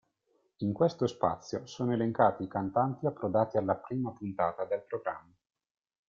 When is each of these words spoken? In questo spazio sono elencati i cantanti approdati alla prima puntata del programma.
In 0.61 0.73
questo 0.73 1.05
spazio 1.05 1.67
sono 1.67 1.93
elencati 1.93 2.41
i 2.41 2.47
cantanti 2.47 3.05
approdati 3.05 3.57
alla 3.57 3.75
prima 3.75 4.11
puntata 4.11 4.65
del 4.65 4.83
programma. 4.87 5.35